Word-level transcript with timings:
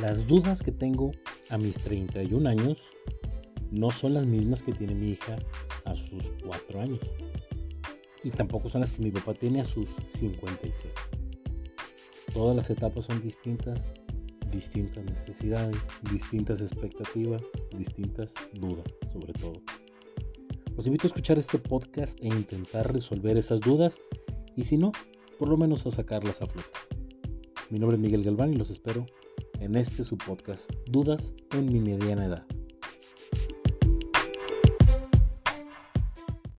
Las 0.00 0.26
dudas 0.26 0.60
que 0.60 0.72
tengo 0.72 1.12
a 1.50 1.58
mis 1.58 1.78
31 1.78 2.48
años 2.48 2.78
no 3.70 3.90
son 3.90 4.14
las 4.14 4.26
mismas 4.26 4.60
que 4.60 4.72
tiene 4.72 4.92
mi 4.92 5.10
hija 5.10 5.36
a 5.84 5.94
sus 5.94 6.32
4 6.44 6.80
años. 6.80 6.98
Y 8.24 8.30
tampoco 8.30 8.68
son 8.68 8.80
las 8.80 8.90
que 8.90 9.02
mi 9.02 9.12
papá 9.12 9.34
tiene 9.34 9.60
a 9.60 9.64
sus 9.64 9.90
56. 10.16 10.92
Todas 12.32 12.56
las 12.56 12.70
etapas 12.70 13.04
son 13.04 13.22
distintas, 13.22 13.86
distintas 14.50 15.04
necesidades, 15.04 15.76
distintas 16.10 16.60
expectativas, 16.60 17.42
distintas 17.78 18.34
dudas 18.54 18.86
sobre 19.12 19.32
todo. 19.34 19.62
Los 20.76 20.88
invito 20.88 21.06
a 21.06 21.08
escuchar 21.08 21.38
este 21.38 21.58
podcast 21.60 22.18
e 22.20 22.26
intentar 22.26 22.92
resolver 22.92 23.36
esas 23.36 23.60
dudas 23.60 24.00
y 24.56 24.64
si 24.64 24.76
no, 24.76 24.90
por 25.38 25.48
lo 25.48 25.56
menos 25.56 25.86
a 25.86 25.92
sacarlas 25.92 26.42
a 26.42 26.46
flote. 26.46 26.68
Mi 27.70 27.78
nombre 27.78 27.96
es 27.96 28.02
Miguel 28.02 28.24
Galván 28.24 28.52
y 28.52 28.56
los 28.56 28.70
espero 28.70 29.06
en 29.60 29.76
este 29.76 30.04
su 30.04 30.16
podcast 30.16 30.70
Dudas 30.86 31.32
en 31.52 31.72
mi 31.72 31.80
mediana 31.80 32.26
edad. 32.26 32.46